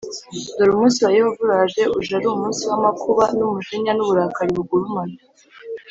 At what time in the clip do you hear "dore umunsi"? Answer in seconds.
0.55-0.99